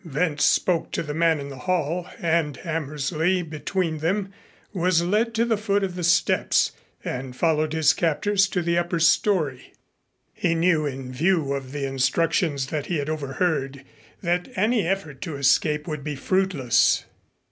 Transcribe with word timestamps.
Wentz 0.03 0.43
spoke 0.43 0.89
to 0.93 1.03
the 1.03 1.13
man 1.13 1.39
in 1.39 1.49
the 1.49 1.59
hall 1.69 2.07
and 2.19 2.57
Hammersley, 2.57 3.43
between 3.43 3.99
them, 3.99 4.33
was 4.73 5.03
led 5.03 5.35
to 5.35 5.45
the 5.45 5.57
foot 5.59 5.83
of 5.83 5.93
the 5.93 6.03
steps, 6.03 6.71
and 7.05 7.35
followed 7.35 7.71
his 7.71 7.93
captors 7.93 8.47
to 8.47 8.63
the 8.63 8.79
upper 8.79 8.99
story. 8.99 9.73
He 10.33 10.55
knew, 10.55 10.87
in 10.87 11.13
view 11.13 11.53
of 11.53 11.71
the 11.71 11.85
instructions 11.85 12.65
that 12.73 12.87
he 12.87 12.97
had 12.97 13.11
overheard, 13.11 13.83
that 14.23 14.47
any 14.55 14.87
effort 14.87 15.21
to 15.21 15.35
escape 15.37 15.87
would 15.87 16.03
be 16.03 16.15
fruitless. 16.15 17.05